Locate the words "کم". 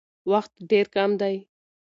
0.95-1.11